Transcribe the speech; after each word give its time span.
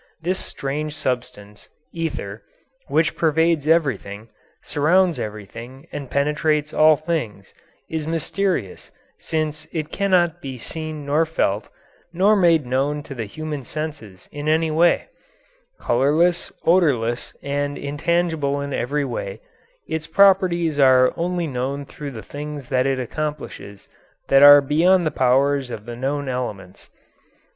This 0.19 0.39
strange 0.39 0.95
substance, 0.95 1.69
ether, 1.93 2.41
which 2.87 3.15
pervades 3.15 3.67
everything, 3.67 4.29
surrounds 4.63 5.19
everything, 5.19 5.85
and 5.91 6.09
penetrates 6.09 6.73
all 6.73 6.95
things, 6.95 7.53
is 7.87 8.07
mysterious, 8.07 8.89
since 9.19 9.67
it 9.71 9.91
cannot 9.91 10.41
be 10.41 10.57
seen 10.57 11.05
nor 11.05 11.27
felt, 11.27 11.69
nor 12.11 12.35
made 12.35 12.65
known 12.65 13.03
to 13.03 13.13
the 13.13 13.25
human 13.25 13.63
senses 13.63 14.27
in 14.31 14.49
any 14.49 14.71
way; 14.71 15.05
colourless, 15.79 16.51
odourless, 16.65 17.35
and 17.43 17.77
intangible 17.77 18.59
in 18.59 18.73
every 18.73 19.05
way, 19.05 19.39
its 19.87 20.07
properties 20.07 20.79
are 20.79 21.13
only 21.15 21.45
known 21.45 21.85
through 21.85 22.09
the 22.09 22.23
things 22.23 22.69
that 22.69 22.87
it 22.87 22.99
accomplishes 22.99 23.87
that 24.29 24.41
are 24.41 24.61
beyond 24.61 25.05
the 25.05 25.11
powers 25.11 25.69
of 25.69 25.85
the 25.85 25.95
known 25.95 26.27
elements. 26.27 26.89